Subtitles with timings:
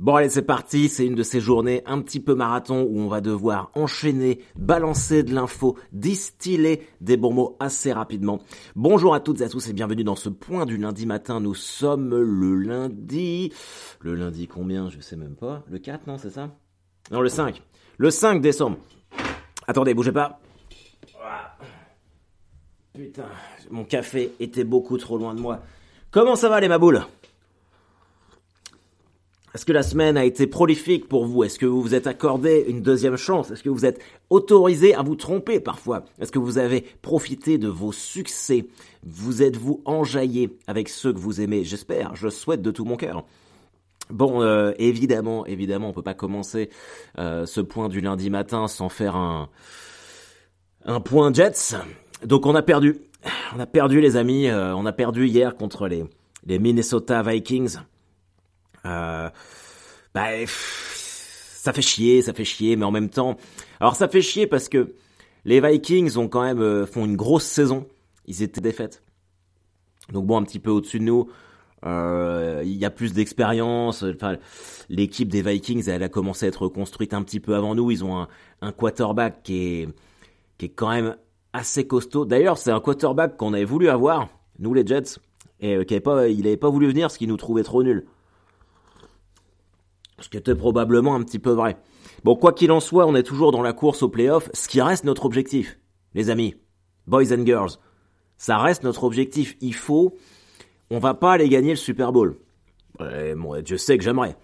[0.00, 3.08] Bon allez c'est parti, c'est une de ces journées un petit peu marathon où on
[3.08, 8.38] va devoir enchaîner, balancer de l'info, distiller des bons mots assez rapidement.
[8.74, 11.38] Bonjour à toutes et à tous et bienvenue dans ce point du lundi matin.
[11.38, 13.52] Nous sommes le lundi...
[14.00, 14.88] Le lundi combien?
[14.88, 15.64] Je sais même pas.
[15.68, 16.48] Le 4 non c'est ça?
[17.10, 17.62] Non le 5.
[17.98, 18.78] Le 5 décembre.
[19.68, 20.40] Attendez, bougez pas.
[22.94, 23.26] Putain,
[23.70, 25.60] mon café était beaucoup trop loin de moi.
[26.10, 27.02] Comment ça va les maboules?
[29.54, 31.42] Est-ce que la semaine a été prolifique pour vous?
[31.42, 33.50] Est-ce que vous vous êtes accordé une deuxième chance?
[33.50, 34.00] Est-ce que vous êtes
[34.30, 36.04] autorisé à vous tromper parfois?
[36.20, 38.66] Est-ce que vous avez profité de vos succès?
[39.04, 41.64] Vous êtes-vous enjaillé avec ceux que vous aimez?
[41.64, 43.24] J'espère, je souhaite de tout mon cœur.
[44.08, 46.70] Bon, euh, évidemment, évidemment, on peut pas commencer
[47.18, 49.48] euh, ce point du lundi matin sans faire un
[50.84, 51.76] un point Jets.
[52.24, 52.98] Donc on a perdu,
[53.54, 56.04] on a perdu les amis, euh, on a perdu hier contre les
[56.46, 57.78] les Minnesota Vikings.
[58.86, 59.28] Euh,
[60.14, 63.36] bah, ça fait chier, ça fait chier, mais en même temps,
[63.80, 64.94] alors ça fait chier parce que
[65.44, 67.86] les Vikings ont quand même euh, font une grosse saison.
[68.26, 69.02] Ils étaient défaites.
[70.12, 71.28] Donc bon, un petit peu au-dessus de nous.
[71.86, 74.02] Euh, il y a plus d'expérience.
[74.02, 74.36] Enfin,
[74.88, 77.90] l'équipe des Vikings, elle a commencé à être reconstruite un petit peu avant nous.
[77.90, 78.26] Ils ont
[78.60, 79.88] un, quarterback qui est,
[80.58, 81.16] qui est quand même
[81.52, 82.24] assez costaud.
[82.24, 84.28] D'ailleurs, c'est un quarterback qu'on avait voulu avoir,
[84.58, 85.18] nous les Jets,
[85.60, 88.06] et qui il avait pas voulu venir parce qu'il nous trouvait trop nuls.
[90.20, 91.76] Ce qui était probablement un petit peu vrai.
[92.24, 94.80] Bon, quoi qu'il en soit, on est toujours dans la course au playoff, ce qui
[94.80, 95.78] reste notre objectif.
[96.14, 96.54] Les amis,
[97.06, 97.70] boys and girls,
[98.36, 99.56] ça reste notre objectif.
[99.60, 100.16] Il faut,
[100.90, 102.36] on va pas aller gagner le Super Bowl.
[102.98, 104.36] Ouais, moi, je sais que j'aimerais.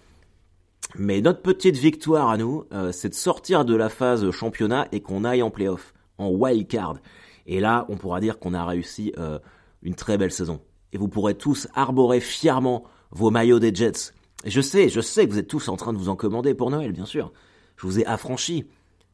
[0.95, 5.01] Mais notre petite victoire à nous, euh, c'est de sortir de la phase championnat et
[5.01, 6.97] qu'on aille en playoff, en wild card.
[7.45, 9.37] Et là, on pourra dire qu'on a réussi euh,
[9.83, 10.59] une très belle saison.
[10.93, 14.13] Et vous pourrez tous arborer fièrement vos maillots des Jets
[14.45, 16.69] je sais, je sais que vous êtes tous en train de vous en commander pour
[16.69, 17.31] Noël, bien sûr.
[17.75, 18.65] Je vous ai affranchi.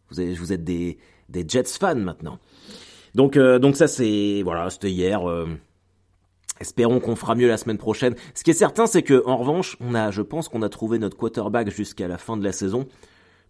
[0.10, 0.98] Vous êtes, vous êtes des,
[1.30, 2.40] des Jets fans maintenant.
[3.16, 5.28] Donc, euh, donc ça c'est voilà, c'était hier.
[5.30, 5.47] Euh,
[6.59, 8.16] espérons qu'on fera mieux la semaine prochaine.
[8.34, 11.00] Ce qui est certain, c'est que en revanche, on a, je pense qu'on a trouvé
[11.00, 12.88] notre quarterback jusqu'à la fin de la saison.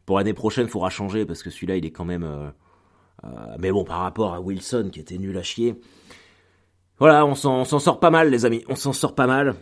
[0.05, 2.23] Pour l'année prochaine, il faudra changer parce que celui-là, il est quand même.
[2.23, 5.79] Euh, mais bon, par rapport à Wilson qui était nul à chier.
[6.99, 8.63] Voilà, on s'en sort pas mal, les amis.
[8.69, 9.55] On s'en sort pas mal.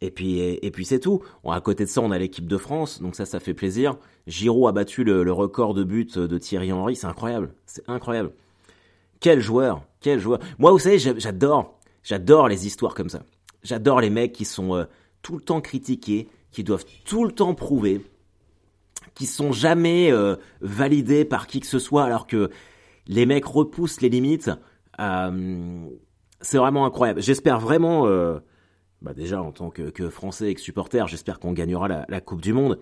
[0.00, 1.22] Et puis, et, puis c'est tout.
[1.48, 3.96] à côté de ça, on a l'équipe de France, donc ça, ça fait plaisir.
[4.26, 8.32] Giroud a battu le, record de buts de Thierry Henry, c'est incroyable, c'est incroyable.
[9.20, 10.40] Quel joueur, quel joueur.
[10.58, 13.22] Moi, vous savez, j'adore, j'adore les histoires comme ça.
[13.62, 14.84] J'adore les mecs qui sont euh,
[15.22, 18.04] tout le temps critiqués, qui doivent tout le temps prouver,
[19.14, 22.50] qui sont jamais euh, validés par qui que ce soit, alors que
[23.06, 24.50] les mecs repoussent les limites.
[25.00, 25.86] Euh,
[26.40, 27.22] c'est vraiment incroyable.
[27.22, 28.06] J'espère vraiment
[29.02, 32.52] bah déjà en tant que, Français et que supporter, j'espère qu'on gagnera la, Coupe du
[32.52, 32.78] Monde.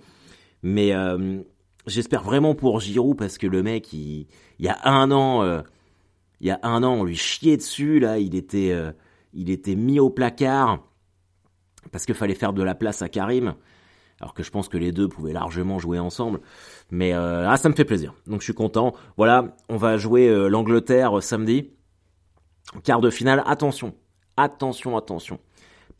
[0.62, 1.41] Mais euh,
[1.86, 4.26] j'espère vraiment pour Giroud parce que le mec, il,
[4.58, 5.62] y a un an, euh,
[6.41, 8.92] il y a un an, on lui chiait dessus là, il était, euh,
[9.32, 10.81] il était mis au placard
[11.91, 13.54] parce qu'il fallait faire de la place à Karim.
[14.20, 16.41] Alors que je pense que les deux pouvaient largement jouer ensemble.
[16.91, 18.12] Mais ah, ça me fait plaisir.
[18.26, 18.92] Donc je suis content.
[19.16, 21.70] Voilà, on va jouer l'Angleterre samedi.
[22.84, 23.42] Quart de finale.
[23.47, 23.94] Attention,
[24.37, 25.41] attention, attention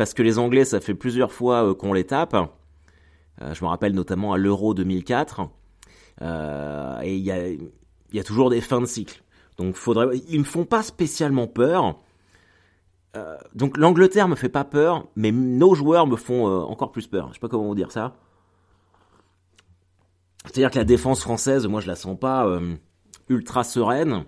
[0.01, 2.35] parce que les Anglais, ça fait plusieurs fois euh, qu'on les tape.
[2.35, 5.43] Euh, je me rappelle notamment à l'Euro 2004.
[6.23, 9.23] Euh, et il y a, toujours des fins de cycle.
[9.59, 12.01] Donc faudrait, ils me font pas spécialement peur.
[13.55, 17.29] donc l'Angleterre me fait pas peur, mais nos joueurs me font encore plus peur.
[17.29, 18.17] Je sais pas comment vous dire ça.
[20.47, 22.49] C'est-à-dire que la défense française, moi je la sens pas
[23.29, 24.25] ultra sereine.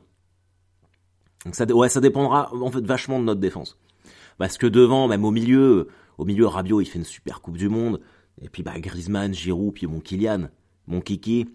[1.47, 3.79] Donc ça, ouais, ça dépendra vachement de notre défense.
[4.39, 5.89] Parce que devant, même au milieu,
[6.19, 8.01] au milieu, Rabiot, il fait une super Coupe du Monde.
[8.41, 10.49] Et puis, bah, Griezmann, Giroud, puis mon Kylian,
[10.87, 11.49] mon Kiki.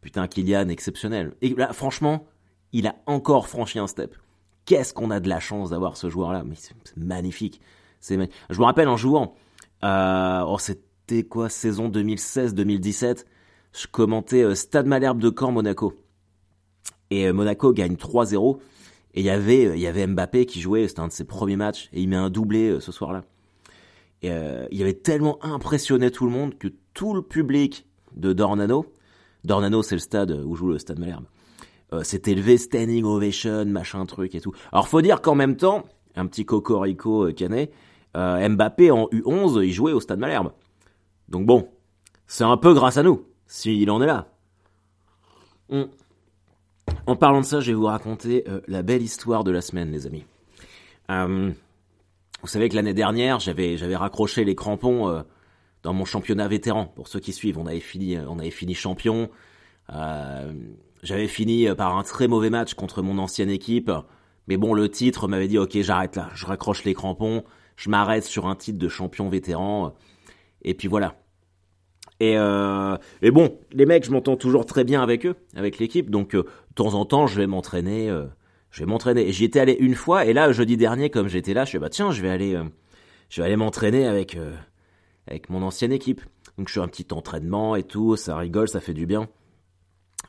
[0.00, 1.34] Putain, Kylian, exceptionnel.
[1.42, 2.26] Et là, franchement,
[2.72, 4.16] il a encore franchi un step.
[4.64, 6.44] Qu'est-ce qu'on a de la chance d'avoir ce joueur-là?
[6.44, 7.60] Mais c'est magnifique.
[8.00, 8.18] C'est
[8.50, 9.34] Je me rappelle en jouant,
[9.84, 13.24] euh, oh, c'était quoi, saison 2016-2017,
[13.72, 15.94] je commentais euh, Stade Malherbe de Caen, Monaco.
[17.10, 18.58] Et euh, Monaco gagne 3-0.
[19.14, 21.24] Et il y avait, euh, il y avait Mbappé qui jouait, c'était un de ses
[21.24, 23.24] premiers matchs, et il met un doublé euh, ce soir-là.
[24.24, 28.86] Euh, il avait tellement impressionné tout le monde que tout le public de Dornano,
[29.44, 31.24] Dornano c'est le stade où joue le stade Malherbe,
[32.02, 34.52] s'est élevé standing ovation, machin truc et tout.
[34.70, 35.84] Alors faut dire qu'en même temps,
[36.14, 37.72] un petit cocorico canet,
[38.14, 40.52] Mbappé en U11, il jouait au stade Malherbe.
[41.28, 41.68] Donc bon,
[42.28, 44.28] c'est un peu grâce à nous, s'il en est là.
[45.70, 45.88] Hum.
[47.06, 49.90] En parlant de ça, je vais vous raconter euh, la belle histoire de la semaine,
[49.90, 50.24] les amis.
[51.10, 51.50] Euh,
[52.42, 55.22] vous savez que l'année dernière, j'avais j'avais raccroché les crampons euh,
[55.82, 56.86] dans mon championnat vétéran.
[56.86, 59.30] Pour ceux qui suivent, on avait fini, on avait fini champion.
[61.02, 63.90] J'avais fini par un très mauvais match contre mon ancienne équipe.
[64.46, 67.44] Mais bon, le titre m'avait dit, ok, j'arrête là, je raccroche les crampons,
[67.76, 69.94] je m'arrête sur un titre de champion vétéran.
[70.62, 71.16] Et puis voilà.
[72.22, 76.08] Et, euh, et bon, les mecs, je m'entends toujours très bien avec eux, avec l'équipe.
[76.08, 78.08] Donc, euh, de temps en temps, je vais m'entraîner.
[78.08, 78.26] Euh,
[78.70, 79.32] je vais m'entraîner.
[79.32, 81.88] J'y étais allé une fois, et là, jeudi dernier, comme j'étais là, je suis bah
[81.90, 82.56] tiens, je vais aller,
[83.28, 84.38] je vais aller m'entraîner avec
[85.26, 86.20] avec mon ancienne équipe.
[86.58, 89.28] Donc, je fais un petit entraînement et tout, ça rigole, ça fait du bien.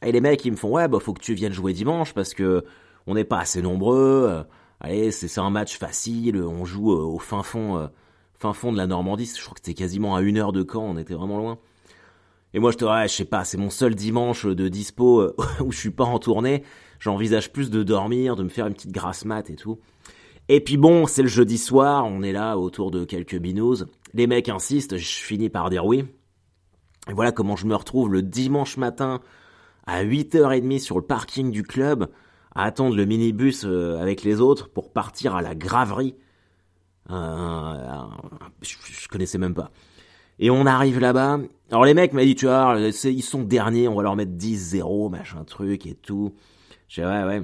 [0.01, 2.33] Et les mecs, ils me font ouais, bah faut que tu viennes jouer dimanche parce
[2.33, 2.65] que
[3.05, 4.45] on n'est pas assez nombreux.
[4.79, 6.37] allez, c'est un match facile.
[6.41, 7.87] On joue au fin fond,
[8.33, 9.31] fin fond de la Normandie.
[9.37, 10.83] Je crois que c'était quasiment à une heure de camp.
[10.83, 11.59] On était vraiment loin.
[12.53, 15.35] Et moi, je te ouais, je sais pas, c'est mon seul dimanche de dispo euh,
[15.63, 16.63] où je suis pas en tournée.
[16.99, 19.79] J'envisage plus de dormir, de me faire une petite grasse mat et tout.
[20.49, 23.85] Et puis bon, c'est le jeudi soir, on est là autour de quelques binous.
[24.13, 26.05] Les mecs insistent, je finis par dire oui.
[27.09, 29.19] Et voilà comment je me retrouve le dimanche matin
[29.85, 32.09] à 8h30 sur le parking du club
[32.55, 36.15] à attendre le minibus euh, avec les autres pour partir à la graverie.
[37.09, 37.13] je,
[38.61, 39.71] je connaissais même pas.
[40.39, 41.39] Et on arrive là-bas.
[41.71, 45.09] Alors les mecs m'ont dit, tu vois, ils sont derniers, on va leur mettre 10-0,
[45.09, 46.33] machin truc et tout.
[46.87, 47.43] J'ai ouais, ouais.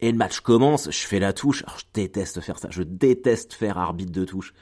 [0.00, 1.62] Et le match commence, je fais la touche.
[1.64, 4.52] Alors je déteste faire ça, je déteste faire arbitre de touche.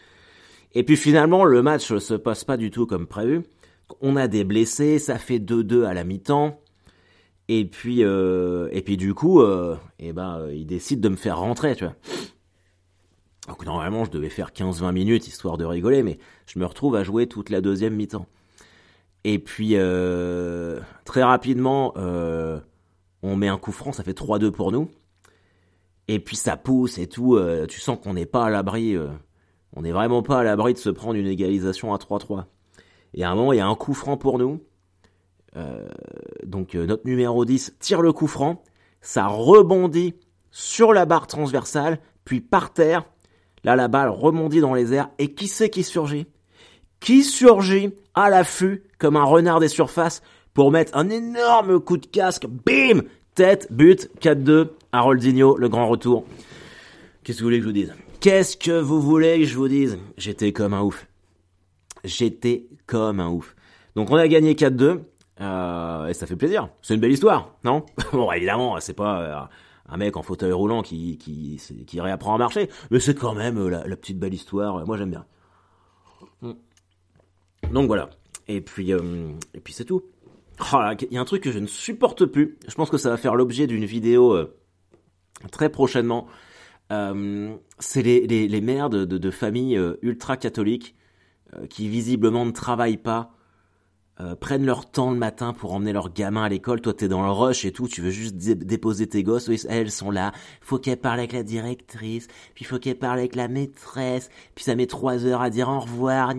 [0.75, 3.43] Et puis finalement, le match se passe pas du tout comme prévu.
[4.01, 6.61] On a des blessés, ça fait 2-2 à la mi-temps.
[7.49, 11.39] Et puis, euh, et puis du coup, euh, eh ben, ils décident de me faire
[11.39, 11.95] rentrer, tu vois.
[13.49, 17.03] Donc normalement, je devais faire 15-20 minutes histoire de rigoler, mais je me retrouve à
[17.03, 18.27] jouer toute la deuxième mi-temps.
[19.25, 22.59] Et puis euh, très rapidement, euh,
[23.23, 24.91] on met un coup franc, ça fait 3-2 pour nous.
[26.09, 27.37] Et puis ça pousse et tout.
[27.37, 28.97] Euh, tu sens qu'on n'est pas à l'abri.
[29.75, 32.45] on n'est vraiment pas à l'abri de se prendre une égalisation à 3-3.
[33.15, 34.61] Et à un moment, il y a un coup franc pour nous.
[36.45, 38.63] donc notre numéro 10 tire le coup franc.
[39.01, 40.15] Ça rebondit
[40.53, 43.05] sur la barre transversale, puis par terre.
[43.65, 45.11] Là, la balle rebondit dans les airs.
[45.19, 46.27] Et qui c'est qui surgit?
[47.01, 50.23] Qui surgit à l'affût comme un renard des surfaces
[50.55, 53.03] pour mettre un énorme coup de casque Bim
[53.35, 54.69] Tête, but, 4-2.
[54.93, 56.27] Haroldinho, le grand retour.
[57.25, 57.95] Qu'est-ce que vous voulez que je vous dise?
[58.21, 59.99] Qu'est-ce que vous voulez que je vous dise?
[60.19, 61.07] J'étais comme un ouf.
[62.05, 63.57] J'étais comme un ouf.
[63.97, 65.01] Donc on a gagné 4-2.
[65.41, 66.69] Euh, et ça fait plaisir.
[66.83, 67.87] C'est une belle histoire, non?
[68.13, 69.21] Bon, évidemment, c'est pas...
[69.23, 69.41] Euh,
[69.93, 72.71] un mec en fauteuil roulant qui, qui, qui réapprend à marcher.
[72.91, 74.85] Mais c'est quand même euh, la, petite belle histoire.
[74.87, 75.27] Moi, j'aime bien.
[76.41, 76.53] Mm.
[77.73, 78.09] Donc voilà.
[78.49, 80.03] Et puis, euh, et puis c'est tout.
[80.73, 82.57] Oh il y a un truc que je ne supporte plus.
[82.67, 84.57] Je pense que ça va faire l'objet d'une vidéo euh,
[85.51, 86.27] très prochainement.
[86.91, 90.95] c'est les, les, les, mères de, de, de familles ultra catholiques
[91.69, 93.33] qui visiblement ne travaillent pas
[94.21, 96.83] euh, prennent leur temps le matin pour emmener leurs gamins à l'école.
[96.83, 99.49] Toi, t'es dans le rush et tout, tu veux juste déposer tes gosses.
[99.69, 100.33] elles sont là.
[100.61, 104.75] Faut qu'elles parlent avec la directrice, puis faut qu'elles parlent avec la maîtresse, puis ça
[104.75, 106.35] met trois heures à dire au revoir.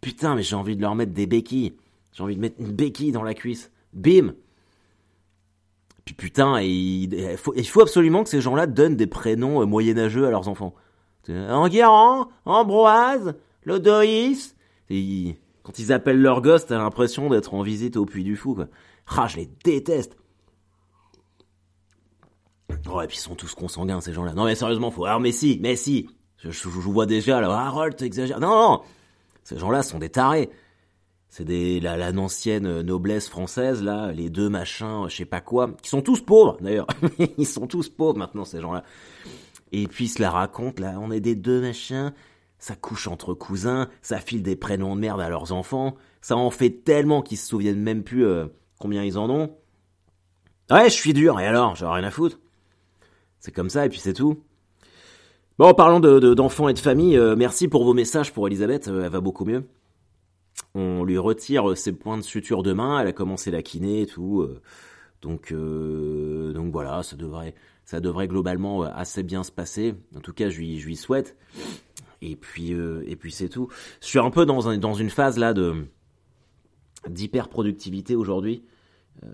[0.00, 1.74] Putain, mais j'ai envie de leur mettre des béquilles.
[2.12, 3.72] J'ai envie de mettre une béquille dans la cuisse.
[3.92, 4.34] Bim
[6.04, 10.26] Puis putain, il, faut, il faut absolument que ces gens-là donnent des prénoms euh, moyenâgeux
[10.26, 10.74] à leurs enfants.
[11.28, 13.34] Enguerrand, Ambroise,
[13.64, 14.54] Lodoïs.
[14.90, 15.36] Et
[15.70, 18.58] quand ils appellent leur gosse, t'as l'impression d'être en visite au Puy du Fou.
[19.06, 20.16] Ah, je les déteste.
[22.90, 24.32] Oh, et puis ils sont tous consanguins, ces gens-là.
[24.32, 25.04] Non, mais sérieusement, faut.
[25.04, 26.08] Alors, mais si, mais si.
[26.38, 28.40] Je, je, vois déjà, là, Harold, t'exagères.
[28.40, 28.80] Non, non,
[29.44, 30.50] Ces gens-là sont des tarés.
[31.28, 35.70] C'est des, la, la ancienne noblesse française, là, les deux machins, je sais pas quoi,
[35.82, 36.88] qui sont tous pauvres, d'ailleurs.
[37.38, 38.82] ils sont tous pauvres maintenant, ces gens-là.
[39.70, 42.12] Et puis ils se la racontent, là, on est des deux machins,
[42.60, 46.50] ça couche entre cousins, ça file des prénoms de merde à leurs enfants, ça en
[46.50, 48.46] fait tellement qu'ils se souviennent même plus euh,
[48.78, 49.56] combien ils en ont.
[50.70, 52.38] Ouais, je suis dur, et alors, j'ai rien à foutre.
[53.40, 54.44] C'est comme ça, et puis c'est tout.
[55.58, 59.04] Bon, parlant d'enfants de, et de famille, euh, merci pour vos messages pour Elisabeth, euh,
[59.04, 59.66] elle va beaucoup mieux.
[60.74, 64.06] On lui retire ses points de suture de main, elle a commencé la kiné et
[64.06, 64.46] tout.
[65.22, 69.94] donc, donc voilà, ça devrait, ça devrait globalement assez bien se passer.
[70.14, 71.36] En tout cas, je lui souhaite
[72.22, 73.68] et puis euh, et puis c'est tout.
[74.00, 75.86] Je suis un peu dans un, dans une phase là de
[77.08, 78.64] d'hyper productivité aujourd'hui.
[79.24, 79.28] Euh,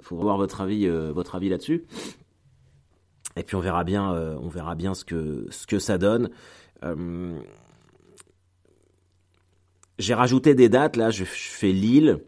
[0.00, 1.84] faut voir votre avis euh, votre avis là-dessus.
[3.36, 6.30] Et puis on verra bien on verra bien ce que ce que ça donne.
[9.98, 11.10] J'ai rajouté des dates là.
[11.10, 12.18] Je, fais Lille,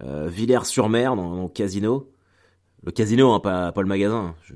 [0.00, 2.12] Villers-sur-Mer dans, le casino.
[2.84, 4.34] Le casino, hein, pas, pas le magasin.
[4.42, 4.54] Je...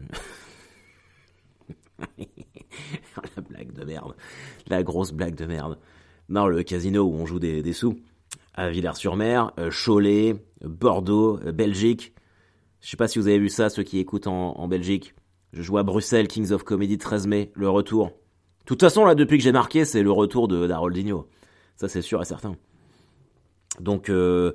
[3.36, 4.14] la blague de merde.
[4.66, 5.78] La grosse blague de merde.
[6.28, 7.96] Non, le casino où on joue des, sous.
[8.54, 12.14] À Villers-sur-Mer, Cholet, Bordeaux, Belgique.
[12.80, 15.14] Je sais pas si vous avez vu ça, ceux qui écoutent en, Belgique.
[15.52, 18.08] Je joue à Bruxelles, Kings of Comedy 13 mai, le retour.
[18.08, 21.28] De toute façon, là, depuis que j'ai marqué, c'est le retour de d'Haroldinho.
[21.76, 22.56] Ça, c'est sûr et certain.
[23.80, 24.52] Donc, euh,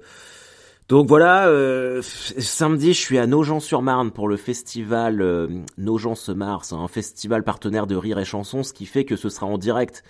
[0.90, 6.66] donc voilà, euh, samedi, je suis à Nogent-sur-Marne pour le festival euh, Nogent-se-Marre.
[6.66, 9.60] C'est un festival partenaire de Rire et Chanson, ce qui fait que ce sera en
[9.60, 10.04] direct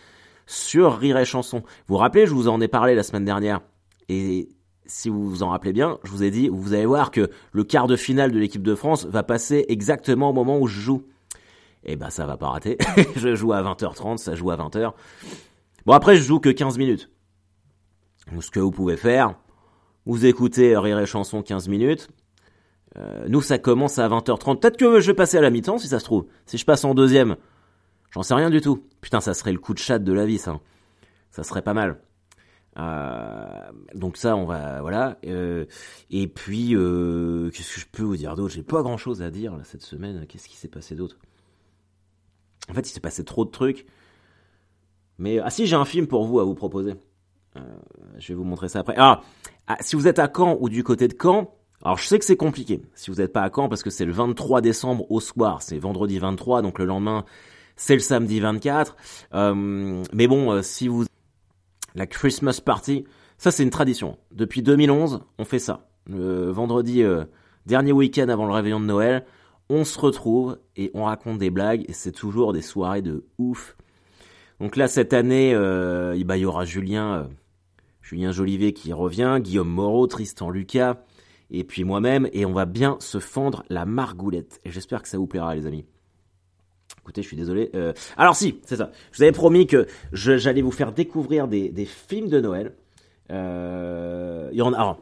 [0.47, 1.59] sur Rire et Chanson.
[1.59, 3.59] Vous vous rappelez, je vous en ai parlé la semaine dernière.
[4.07, 4.47] Et
[4.85, 7.65] si vous vous en rappelez bien, je vous ai dit, vous allez voir que le
[7.65, 11.03] quart de finale de l'équipe de France va passer exactement au moment où je joue.
[11.83, 12.77] Et eh ben ça va pas rater.
[13.17, 14.93] je joue à 20h30, ça joue à 20h.
[15.85, 17.09] Bon après je joue que 15 minutes.
[18.39, 19.35] Ce que vous pouvez faire,
[20.05, 22.09] vous écoutez Rire et Chanson 15 minutes.
[22.97, 24.59] Euh, nous, ça commence à 20h30.
[24.59, 26.25] Peut-être que je vais passer à la mi-temps, si ça se trouve.
[26.45, 27.35] Si je passe en deuxième,
[28.11, 28.83] j'en sais rien du tout.
[29.01, 30.59] Putain, ça serait le coup de chat de la vie, ça.
[31.31, 32.01] Ça serait pas mal.
[32.77, 35.17] Euh, donc ça, on va, voilà.
[35.25, 35.65] Euh,
[36.09, 38.53] et puis, qu'est-ce que je peux vous dire d'autre?
[38.53, 40.25] J'ai pas grand-chose à dire cette semaine.
[40.27, 41.17] Qu'est-ce qui s'est passé d'autre?
[42.69, 43.85] En fait, il s'est passé trop de trucs.
[45.17, 46.95] Mais ah si, j'ai un film pour vous à vous proposer.
[48.17, 48.95] Je vais vous montrer ça après.
[48.97, 49.21] Ah,
[49.71, 52.25] ah, si vous êtes à Caen ou du côté de Caen, alors je sais que
[52.25, 52.81] c'est compliqué.
[52.95, 55.77] Si vous n'êtes pas à Caen, parce que c'est le 23 décembre au soir, c'est
[55.77, 57.23] vendredi 23, donc le lendemain
[57.75, 58.97] c'est le samedi 24.
[59.35, 61.05] Euh, mais bon, euh, si vous
[61.93, 63.05] la Christmas party,
[63.37, 64.17] ça c'est une tradition.
[64.31, 65.87] Depuis 2011, on fait ça.
[66.07, 67.03] Le vendredi
[67.67, 69.23] dernier week-end avant le réveillon de Noël,
[69.69, 73.77] on se retrouve et on raconte des blagues et c'est toujours des soirées de ouf.
[74.59, 77.29] Donc là cette année, bah, il y aura Julien
[78.09, 80.97] Julien Jolivet qui revient, Guillaume Moreau, Tristan Lucas,
[81.51, 84.59] et puis moi-même, et on va bien se fendre la margoulette.
[84.65, 85.85] Et j'espère que ça vous plaira, les amis.
[87.01, 87.69] Écoutez, je suis désolé.
[87.75, 88.89] Euh, alors si, c'est ça.
[89.11, 92.73] Je vous avais promis que j'allais vous faire découvrir des, films de Noël.
[93.29, 94.77] Euh, il y en a.
[94.77, 94.99] Alors,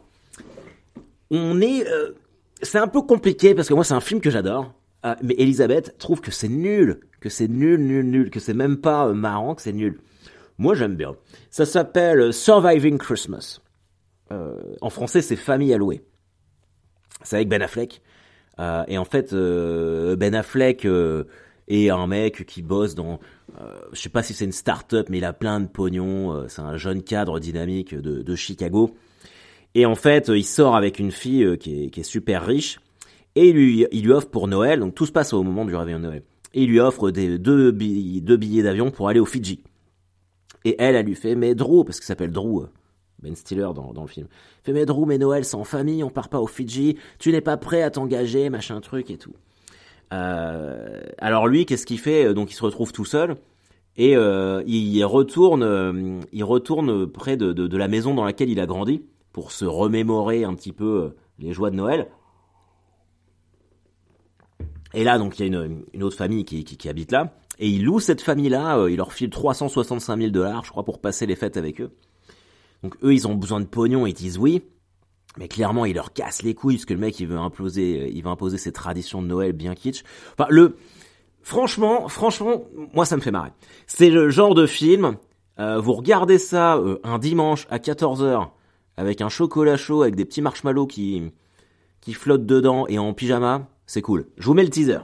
[1.32, 1.88] on est.
[1.88, 2.12] Euh,
[2.62, 4.74] c'est un peu compliqué parce que moi, c'est un film que j'adore.
[5.24, 9.14] mais Elisabeth trouve que c'est nul, que c'est nul, nul, nul, que c'est même pas
[9.14, 9.98] marrant, que c'est nul.
[10.58, 11.16] Moi, j'aime bien.
[11.52, 13.60] Ça s'appelle Surviving Christmas.
[14.32, 16.02] Euh, en français, c'est Famille allouée.
[17.24, 18.02] C'est avec Ben Affleck.
[18.60, 20.88] Euh, et en fait, euh, Ben Affleck
[21.68, 23.20] est un mec qui bosse dans,
[23.92, 26.48] je sais pas si c'est une start-up, mais il a plein de pognon.
[26.48, 28.96] c'est un jeune cadre dynamique de, Chicago.
[29.76, 32.80] Et en fait, il sort avec une fille qui est, super riche.
[33.36, 36.06] Et il lui, offre pour Noël, donc tout se passe au moment du réveillon de
[36.06, 36.24] Noël.
[36.56, 39.62] Il lui offre des, deux, billets d'avion pour aller au Fidji.
[40.68, 42.70] Et elle, elle lui fait, mais Drew, parce qu'il s'appelle Drew, euh,
[43.24, 44.28] Ben Stiller dans, dans le film.
[44.64, 47.40] fait, mais Drew, mais Noël, c'est en famille, on part pas au Fidji, tu n'es
[47.40, 49.32] pas prêt à t'engager, machin truc et tout.
[50.12, 53.38] Euh, alors lui, qu'est-ce qu'il fait Donc il se retrouve tout seul
[53.96, 58.66] et euh, il retourne, il retourne près de, de, la maison dans laquelle il a
[58.66, 62.10] grandi pour se remémorer un petit peu les joies de Noël.
[64.94, 67.34] Et là, donc, il y a une, une autre famille qui, qui habite là.
[67.60, 71.00] Et il loue cette famille-là, euh, il leur file 365 000 dollars, je crois, pour
[71.00, 71.92] passer les fêtes avec eux.
[72.84, 74.62] Donc eux, ils ont besoin de pognon, ils disent oui.
[75.38, 78.10] Mais clairement, il leur casse les couilles, parce que le mec, il veut imposer, euh,
[78.12, 80.04] il veut imposer ses traditions de Noël bien kitsch.
[80.34, 80.78] Enfin, le,
[81.42, 83.52] franchement, franchement, moi, ça me fait marrer.
[83.88, 85.18] C'est le genre de film,
[85.60, 88.50] euh, vous regardez ça un dimanche à 14h,
[88.98, 91.32] avec un chocolat chaud, avec des petits marshmallows qui,
[92.02, 94.28] qui flottent dedans et en pyjama, c'est cool.
[94.38, 95.00] Je vous mets le teaser.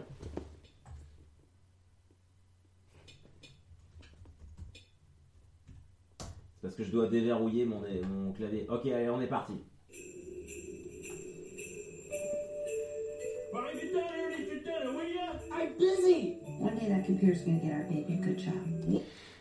[6.64, 8.66] Parce que je dois déverrouiller mon, mon clavier.
[8.70, 9.54] Ok, allez, on est parti.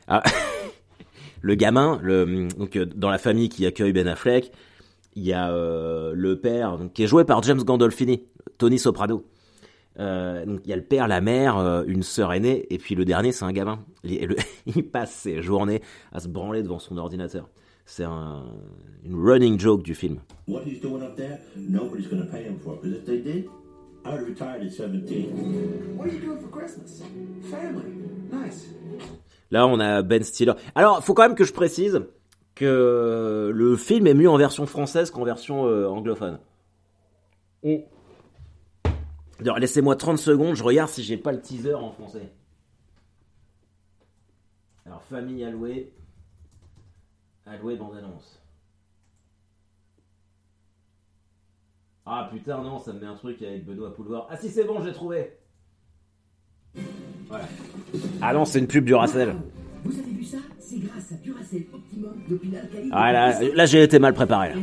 [0.08, 0.22] Ah,
[1.40, 4.50] le gamin, le, donc euh, dans la famille qui accueille Ben Affleck,
[5.14, 8.24] il y a euh, le père donc, qui est joué par James Gandolfini,
[8.58, 9.24] Tony Soprano.
[9.98, 12.94] Euh, donc il y a le père, la mère, euh, une sœur aînée, et puis
[12.94, 13.84] le dernier c'est un gamin.
[14.04, 15.82] Il, il, passe ses journées
[16.12, 17.48] à se branler devant son ordinateur.
[17.84, 18.44] C'est un,
[19.04, 20.20] une running joke du film.
[20.48, 23.48] What he's doing up there, nobody's going to pay him for because if they did,
[24.04, 25.96] I would retired at 17.
[25.96, 27.02] What are you doing for Christmas?
[27.50, 27.92] Family.
[28.32, 28.68] Nice.
[29.50, 30.54] Là, on a Ben Stiller.
[30.74, 32.00] Alors, il faut quand même que je précise
[32.54, 36.38] que le film est mieux en version française qu'en version euh, anglophone.
[37.62, 37.84] Et
[39.58, 42.32] laissez-moi 30 secondes, je regarde si j'ai pas le teaser en français.
[44.86, 45.92] Alors, famille allouée.
[47.46, 48.40] Allouée bande-annonce.
[52.04, 54.26] Ah putain, non, ça me met un truc avec Benoît Poulvard.
[54.28, 55.36] Ah si, c'est bon, j'ai trouvé.
[57.28, 57.44] Voilà.
[58.20, 59.36] Ah non, c'est une pub du Racel.
[59.84, 60.38] Vous avez vu ça?
[60.58, 62.14] C'est grâce à Duracell Optimum.
[62.92, 64.54] Ah là, là j'ai été mal préparé.
[64.54, 64.60] Là.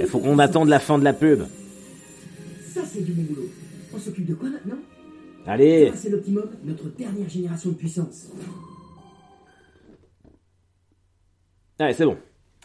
[0.00, 1.42] Il faut qu'on attende la fin de la pub.
[2.92, 3.48] C'est du bon boulot.
[3.94, 4.76] On s'occupe de quoi maintenant?
[5.46, 8.28] Allez Duracell Optimum, notre dernière génération de puissance.
[11.78, 12.18] Allez, c'est bon.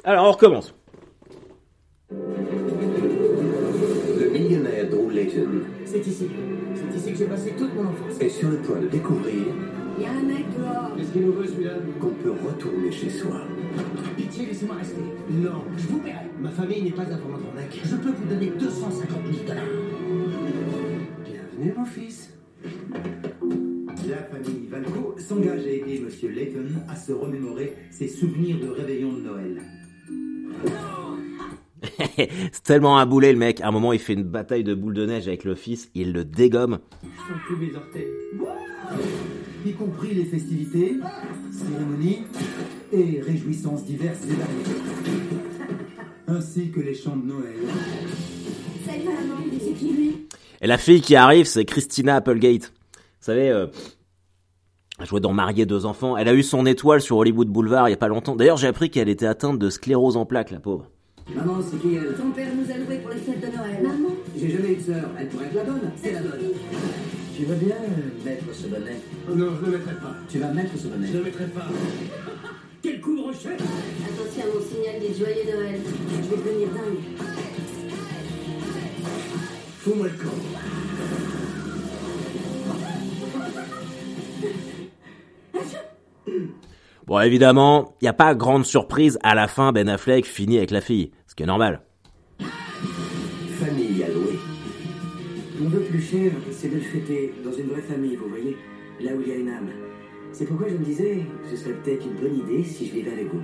[0.03, 0.73] Alors, on recommence.
[2.11, 2.17] Le
[4.29, 6.27] millionnaire Drew Layton C'est ici.
[6.75, 8.19] C'est ici que j'ai passé toute mon enfance.
[8.19, 9.45] est sur le point de découvrir
[9.97, 10.95] Il y a un mec dehors.
[10.95, 13.41] Qu'est-ce qu'il nous veut celui-là qu'on peut retourner chez soi.
[14.15, 15.01] Pitié, laissez-moi rester.
[15.31, 16.27] Non, je vous paierai.
[16.39, 17.79] Ma famille n'est pas un vendeur d'arnaque.
[17.83, 19.63] Je peux vous donner 250 000 dollars.
[21.25, 22.31] Bienvenue, mon fils.
[24.07, 29.13] La famille Valco s'engage à aider Monsieur Layton à se remémorer ses souvenirs de réveillon
[29.13, 29.61] de Noël.
[32.17, 33.61] c'est tellement un boulet le mec.
[33.61, 35.89] À un moment, il fait une bataille de boules de neige avec le fils.
[35.95, 36.79] Il le dégomme.
[37.01, 38.07] Je sens plus mes orteils.
[39.67, 40.95] Y compris les festivités,
[41.51, 42.23] cérémonies
[42.93, 44.63] et réjouissances diverses et variées.
[46.25, 47.55] Ainsi que les chants de Noël.
[48.85, 50.27] Salut maman, c'est qui lui?
[50.61, 52.71] Et la fille qui arrive, c'est Christina Applegate.
[52.93, 53.67] Vous savez, euh,
[55.01, 56.15] elle jouait dans Marier deux enfants.
[56.15, 58.37] Elle a eu son étoile sur Hollywood Boulevard il y a pas longtemps.
[58.37, 60.89] D'ailleurs, j'ai appris qu'elle était atteinte de sclérose en plaques, la pauvre.
[61.35, 62.15] Maman, c'est qui elle?
[62.15, 63.83] Ton père nous a loués pour les fêtes de Noël.
[63.83, 64.15] Maman?
[64.33, 65.09] J'ai jamais eu de sœur.
[65.19, 65.91] Elle pourrait être la bonne.
[66.01, 66.39] C'est la bonne.
[67.37, 67.75] Tu veux bien
[68.25, 70.15] mettre ce bonnet Oh non, je ne le mettrai pas.
[70.27, 71.67] Tu vas mettre ce bonnet Je ne le mettrai pas.
[72.81, 75.79] Quel couvre-chef Attention à mon signal des joyeux Noël.
[76.09, 76.97] Je vais devenir dingue.
[79.77, 80.31] Fous-moi le camp.
[87.05, 89.19] Bon, évidemment, il n'y a pas grande surprise.
[89.21, 91.11] À la fin, Ben Affleck finit avec la fille.
[91.27, 91.86] Ce qui est normal.
[95.59, 98.55] Mon vœu plus cher, c'est de le fêter dans une vraie famille, vous voyez,
[99.01, 99.69] là où il y a une âme.
[100.31, 103.33] C'est pourquoi je me disais, ce serait peut-être une bonne idée si je vivais avec
[103.33, 103.41] vous.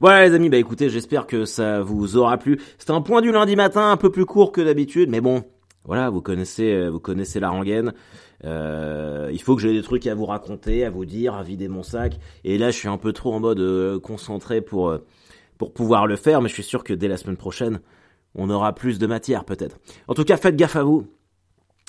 [0.00, 2.60] Voilà les amis, bah écoutez, j'espère que ça vous aura plu.
[2.78, 5.44] C'était un point du lundi matin, un peu plus court que d'habitude, mais bon,
[5.84, 7.92] voilà, vous connaissez, euh, vous connaissez la rengaine.
[8.44, 11.68] Euh, il faut que j'ai des trucs à vous raconter, à vous dire, à vider
[11.68, 12.18] mon sac.
[12.42, 14.98] Et là, je suis un peu trop en mode euh, concentré pour
[15.58, 17.80] pour pouvoir le faire, mais je suis sûr que dès la semaine prochaine,
[18.34, 19.78] on aura plus de matière peut-être.
[20.08, 21.06] En tout cas, faites gaffe à vous.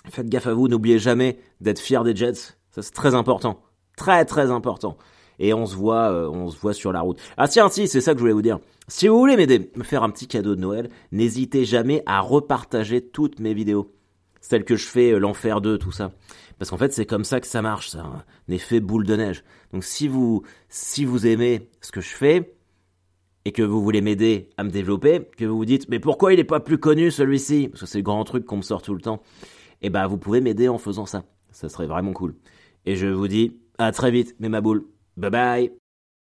[0.09, 0.67] Faites gaffe à vous.
[0.67, 2.55] N'oubliez jamais d'être fier des Jets.
[2.71, 3.61] Ça c'est très important,
[3.95, 4.97] très très important.
[5.39, 7.19] Et on se voit, euh, on se voit sur la route.
[7.37, 8.59] Ah tiens, si, c'est ça que je voulais vous dire.
[8.87, 13.01] Si vous voulez m'aider, me faire un petit cadeau de Noël, n'hésitez jamais à repartager
[13.01, 13.91] toutes mes vidéos.
[14.39, 16.11] Celles que je fais, euh, l'enfer 2, tout ça.
[16.57, 17.99] Parce qu'en fait, c'est comme ça que ça marche, ça.
[17.99, 19.43] Un effet boule de neige.
[19.73, 22.54] Donc si vous, si vous aimez ce que je fais,
[23.45, 26.39] et que vous voulez m'aider à me développer, que vous vous dites, mais pourquoi il
[26.39, 27.69] est pas plus connu celui-ci?
[27.69, 29.21] Parce que c'est le grand truc qu'on me sort tout le temps.
[29.81, 31.23] Et ben, vous pouvez m'aider en faisant ça.
[31.51, 32.35] Ça serait vraiment cool.
[32.85, 34.85] Et je vous dis, à très vite, mes maboules.
[35.15, 35.84] Bye bye